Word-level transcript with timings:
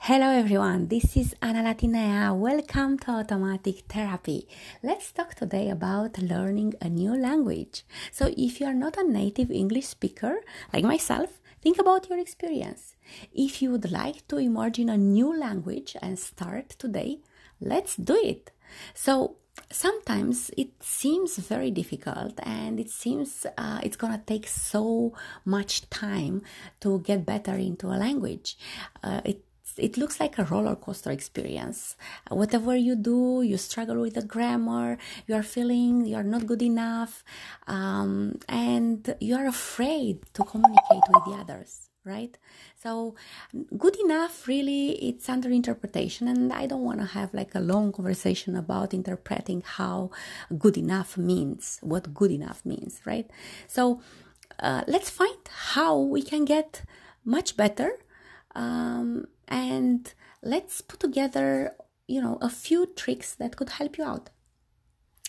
Hello 0.00 0.30
everyone, 0.30 0.88
this 0.88 1.16
is 1.18 1.34
Ana 1.42 1.62
Latinea. 1.62 2.34
Welcome 2.34 2.98
to 3.00 3.10
Automatic 3.10 3.80
Therapy. 3.88 4.48
Let's 4.82 5.12
talk 5.12 5.34
today 5.34 5.68
about 5.68 6.18
learning 6.18 6.74
a 6.80 6.88
new 6.88 7.14
language. 7.14 7.84
So, 8.10 8.32
if 8.34 8.58
you 8.58 8.66
are 8.68 8.74
not 8.74 8.96
a 8.96 9.02
native 9.02 9.50
English 9.50 9.86
speaker 9.86 10.36
like 10.72 10.84
myself, 10.84 11.40
think 11.60 11.78
about 11.78 12.08
your 12.08 12.18
experience. 12.18 12.94
If 13.34 13.60
you 13.60 13.70
would 13.72 13.90
like 13.90 14.26
to 14.28 14.38
imagine 14.38 14.88
a 14.88 14.96
new 14.96 15.38
language 15.38 15.94
and 16.00 16.18
start 16.18 16.70
today, 16.78 17.18
let's 17.60 17.96
do 17.96 18.18
it. 18.24 18.50
So, 18.94 19.36
sometimes 19.70 20.50
it 20.56 20.70
seems 20.80 21.36
very 21.36 21.70
difficult 21.70 22.38
and 22.44 22.80
it 22.80 22.88
seems 22.88 23.44
uh, 23.58 23.80
it's 23.82 23.96
gonna 23.96 24.22
take 24.24 24.46
so 24.46 25.12
much 25.44 25.90
time 25.90 26.42
to 26.80 27.00
get 27.00 27.26
better 27.26 27.56
into 27.56 27.88
a 27.88 27.98
language. 27.98 28.56
Uh, 29.02 29.20
it 29.24 29.44
it 29.76 29.96
looks 29.96 30.20
like 30.20 30.38
a 30.38 30.44
roller 30.44 30.76
coaster 30.76 31.10
experience. 31.10 31.96
Whatever 32.28 32.76
you 32.76 32.96
do, 32.96 33.42
you 33.42 33.56
struggle 33.56 34.00
with 34.00 34.14
the 34.14 34.22
grammar, 34.22 34.98
you 35.26 35.34
are 35.34 35.42
feeling 35.42 36.06
you 36.06 36.16
are 36.16 36.22
not 36.24 36.46
good 36.46 36.62
enough, 36.62 37.24
um, 37.66 38.38
and 38.48 39.14
you 39.20 39.36
are 39.36 39.46
afraid 39.46 40.22
to 40.34 40.44
communicate 40.44 41.02
with 41.12 41.24
the 41.26 41.32
others, 41.32 41.90
right? 42.04 42.36
So, 42.76 43.14
good 43.76 43.96
enough 43.96 44.46
really 44.48 44.92
it's 45.08 45.28
under 45.28 45.50
interpretation, 45.50 46.28
and 46.28 46.52
I 46.52 46.66
don't 46.66 46.84
want 46.84 47.00
to 47.00 47.06
have 47.06 47.34
like 47.34 47.54
a 47.54 47.60
long 47.60 47.92
conversation 47.92 48.56
about 48.56 48.94
interpreting 48.94 49.62
how 49.64 50.10
good 50.58 50.76
enough 50.76 51.16
means, 51.16 51.78
what 51.82 52.14
good 52.14 52.30
enough 52.30 52.64
means, 52.64 53.00
right? 53.04 53.30
So, 53.66 54.00
uh, 54.60 54.82
let's 54.86 55.10
find 55.10 55.38
how 55.70 55.98
we 55.98 56.22
can 56.22 56.44
get 56.44 56.82
much 57.24 57.56
better 57.56 57.90
um, 58.54 59.26
and 59.98 60.14
let's 60.42 60.80
put 60.80 61.00
together 61.00 61.74
you 62.06 62.20
know 62.22 62.38
a 62.40 62.48
few 62.48 62.86
tricks 62.86 63.34
that 63.34 63.56
could 63.56 63.70
help 63.70 63.98
you 63.98 64.04
out. 64.04 64.30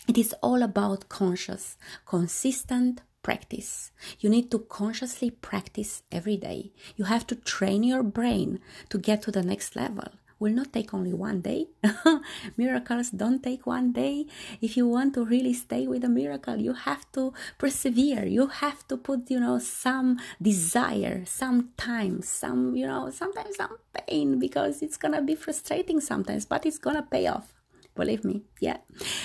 It 0.08 0.18
is 0.18 0.36
all 0.42 0.62
about 0.64 1.10
conscious 1.10 1.78
consistent 2.06 3.02
practice. 3.24 3.92
You 4.20 4.30
need 4.30 4.50
to 4.52 4.60
consciously 4.60 5.32
practice 5.32 6.04
every 6.12 6.38
day. 6.38 6.72
You 6.96 7.06
have 7.06 7.26
to 7.28 7.36
train 7.36 7.84
your 7.84 8.04
brain 8.04 8.60
to 8.90 8.98
get 8.98 9.22
to 9.24 9.32
the 9.32 9.44
next 9.44 9.76
level 9.76 10.10
will 10.40 10.54
not 10.54 10.74
take 10.74 10.94
only 10.94 11.14
one 11.14 11.42
day. 11.42 11.68
Miracles 12.58 13.12
don't 13.12 13.44
take 13.44 13.68
one 13.68 13.92
day. 13.92 14.26
If 14.62 14.78
you 14.78 14.88
want 14.88 15.14
to 15.16 15.26
really 15.26 15.54
stay 15.54 15.86
with 15.88 16.04
a 16.04 16.10
miracle, 16.10 16.58
you 16.58 16.74
have 16.74 17.12
to 17.14 17.34
persevere. 17.58 18.26
You 18.26 18.48
have 18.48 18.88
to 18.88 18.98
put, 18.98 19.30
you 19.30 19.40
know, 19.40 19.60
some 19.60 20.20
desire, 20.42 21.24
some 21.26 21.70
time, 21.78 22.22
some, 22.22 22.76
you 22.76 22.88
know, 22.88 23.10
sometimes 23.10 23.58
some 23.58 23.78
pain 23.94 24.40
because 24.40 24.82
it's 24.82 24.98
gonna 24.98 25.22
be 25.22 25.36
frustrating 25.36 26.00
sometimes, 26.00 26.46
but 26.46 26.66
it's 26.66 26.80
gonna 26.80 27.04
pay 27.04 27.28
off 27.28 27.59
believe 27.96 28.24
me 28.24 28.44
yeah. 28.60 28.78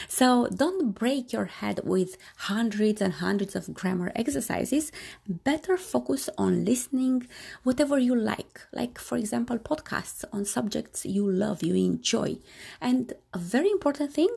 So 0.09 0.49
don't 0.49 0.93
break 0.93 1.33
your 1.33 1.47
head 1.47 1.81
with 1.85 2.17
hundreds 2.37 3.01
and 3.01 3.15
hundreds 3.15 3.57
of 3.57 3.75
grammar 3.75 4.13
exercises. 4.15 4.93
Better 5.29 5.77
focus 5.77 6.29
on 6.39 6.65
listening 6.65 7.27
whatever 7.65 7.99
you 7.99 8.15
like. 8.15 8.61
Like 8.73 8.99
for 8.99 9.19
example 9.19 9.59
podcasts 9.59 10.25
on 10.33 10.45
subjects 10.45 11.05
you 11.05 11.29
love 11.29 11.63
you 11.63 11.75
enjoy. 11.75 12.39
And 12.81 13.13
a 13.33 13.39
very 13.39 13.71
important 13.71 14.13
thing 14.13 14.35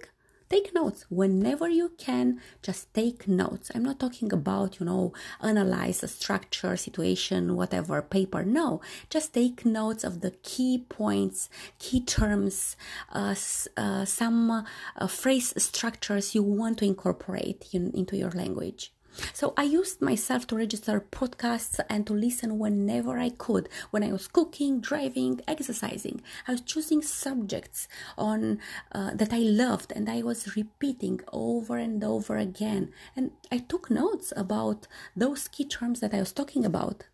take 0.50 0.73
notes. 0.73 1.06
Whenever 1.09 1.70
you 1.70 1.92
can 1.98 2.40
just 2.62 2.94
take 2.94 3.28
notes. 3.28 3.72
I'm 3.73 3.84
not 3.84 4.00
talking 4.00 4.31
about 4.31 4.80
you 4.80 4.86
know 4.86 5.14
analyze 5.42 6.04
a 6.04 6.08
structure 6.08 6.76
situation 6.78 7.56
whatever 7.56 8.02
paper. 8.02 8.44
No 8.44 8.81
just 9.09 9.34
take 9.34 9.66
notes 9.66 10.04
of 10.04 10.22
the 10.22 10.31
key 10.44 10.86
points 10.89 11.50
key 11.80 12.02
terms 12.02 12.76
uh, 13.14 13.36
uh, 13.76 14.06
some 14.06 14.52
uh, 14.52 15.08
phrase 15.08 15.54
structures 15.58 16.36
you 16.36 16.44
want 16.44 16.80
to 16.80 16.86
incorporate 16.86 17.67
in, 17.73 17.92
into 17.92 18.17
your 18.17 18.32
language 18.32 18.92
so 19.33 19.54
I 19.58 19.64
used 19.64 20.02
myself 20.02 20.48
to 20.48 20.55
register 20.55 21.00
podcasts 21.11 21.80
and 21.89 22.05
to 22.08 22.14
listen 22.14 22.60
whenever 22.60 23.17
I 23.17 23.30
could. 23.30 23.70
When 23.92 24.04
I 24.04 24.11
was 24.11 24.28
cooking, 24.28 24.80
driving, 24.80 25.42
exercising, 25.48 26.22
I 26.48 26.52
was 26.52 26.61
choosing 26.61 27.02
subjects 27.02 27.88
on 28.17 28.60
uh, 28.92 29.11
that 29.16 29.33
I 29.33 29.39
loved 29.39 29.92
and 29.95 30.10
I 30.10 30.22
was 30.22 30.55
repeating 30.55 31.22
over 31.32 31.78
and 31.78 32.04
over 32.04 32.38
again. 32.38 32.92
And 33.16 33.32
I 33.52 33.60
took 33.60 33.89
notes 33.89 34.33
about 34.36 34.88
those 35.16 35.48
key 35.48 35.66
terms 35.66 35.99
that 35.99 36.14
I 36.14 36.20
was 36.20 36.32
talking 36.32 36.66
about. 36.66 37.05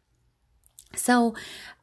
So 0.95 1.35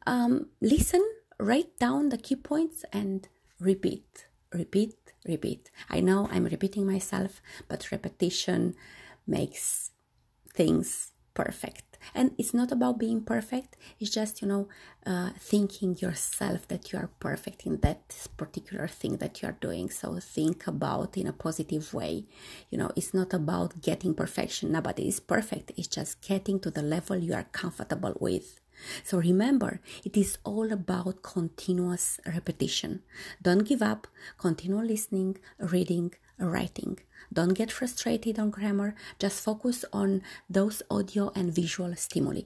um, 0.06 0.46
listen, 0.60 1.04
write 1.38 1.78
down 1.78 2.10
the 2.10 2.18
key 2.18 2.36
points 2.36 2.84
and 2.92 3.28
repeat, 3.58 4.26
repeat, 4.52 4.94
repeat. 5.26 5.70
I 5.88 6.00
know 6.00 6.28
I'm 6.30 6.44
repeating 6.44 6.86
myself, 6.86 7.42
but 7.68 7.90
repetition 7.92 8.74
makes 9.26 9.90
things 10.52 11.12
perfect. 11.34 11.98
And 12.14 12.32
it's 12.38 12.54
not 12.54 12.72
about 12.72 12.98
being 12.98 13.20
perfect. 13.22 13.76
It's 13.98 14.10
just 14.10 14.40
you 14.42 14.48
know 14.48 14.68
uh, 15.06 15.30
thinking 15.38 15.96
yourself 15.98 16.66
that 16.68 16.92
you 16.92 16.98
are 16.98 17.10
perfect 17.20 17.66
in 17.66 17.80
that 17.80 18.02
particular 18.36 18.88
thing 18.88 19.18
that 19.18 19.40
you 19.40 19.48
are 19.48 19.58
doing. 19.60 19.90
So 19.90 20.18
think 20.18 20.66
about 20.66 21.16
in 21.16 21.26
a 21.26 21.32
positive 21.32 21.92
way. 21.92 22.26
You 22.70 22.78
know 22.78 22.90
it's 22.96 23.14
not 23.14 23.32
about 23.34 23.80
getting 23.82 24.14
perfection. 24.14 24.72
Nobody 24.72 25.08
is 25.08 25.20
perfect. 25.20 25.72
It's 25.76 25.88
just 25.88 26.20
getting 26.22 26.58
to 26.60 26.70
the 26.70 26.82
level 26.82 27.16
you 27.16 27.34
are 27.34 27.48
comfortable 27.52 28.16
with. 28.18 28.60
So 29.04 29.18
remember, 29.18 29.80
it 30.04 30.16
is 30.16 30.38
all 30.42 30.72
about 30.72 31.22
continuous 31.22 32.18
repetition. 32.26 33.02
Don't 33.42 33.68
give 33.70 33.82
up, 33.82 34.06
continue 34.38 34.80
listening, 34.80 35.36
reading, 35.58 36.14
writing. 36.40 36.98
Don't 37.32 37.54
get 37.54 37.70
frustrated 37.70 38.38
on 38.38 38.50
grammar, 38.50 38.94
just 39.18 39.42
focus 39.42 39.84
on 39.92 40.22
those 40.48 40.82
audio 40.90 41.30
and 41.34 41.54
visual 41.54 41.94
stimuli. 41.96 42.42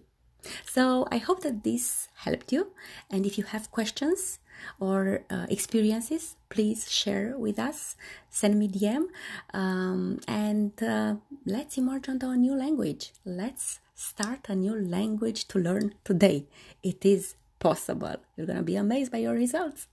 So 0.67 1.07
I 1.11 1.19
hope 1.19 1.43
that 1.43 1.65
this 1.65 2.09
helped 2.17 2.53
you. 2.53 2.73
And 3.11 3.25
if 3.25 3.39
you 3.39 3.45
have 3.45 3.71
questions 3.71 4.39
or 4.79 5.25
uh, 5.31 5.47
experiences, 5.49 6.37
please 6.49 6.91
share 6.91 7.35
with 7.39 7.59
us. 7.59 7.97
Send 8.31 8.59
me 8.59 8.69
DM, 8.69 9.07
um, 9.53 10.21
and 10.29 10.73
uh, 10.83 11.17
let's 11.47 11.79
emerge 11.79 12.09
onto 12.09 12.29
a 12.29 12.37
new 12.37 12.55
language. 12.55 13.13
Let's 13.25 13.81
start 13.95 14.49
a 14.49 14.55
new 14.55 14.75
language 14.75 15.49
to 15.49 15.59
learn 15.59 15.95
today. 16.05 16.47
It 16.83 17.05
is 17.05 17.37
possible. 17.59 18.17
You're 18.37 18.47
gonna 18.47 18.63
be 18.63 18.77
amazed 18.77 19.11
by 19.13 19.19
your 19.19 19.35
results. 19.35 19.89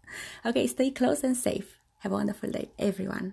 Okay, 0.45 0.67
stay 0.67 0.91
close 0.91 1.23
and 1.23 1.37
safe. 1.37 1.79
Have 1.99 2.11
a 2.11 2.15
wonderful 2.15 2.49
day, 2.49 2.69
everyone. 2.79 3.29